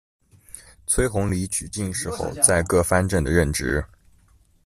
[0.87, 3.85] 崔弘礼举进士后，在各藩镇的任职。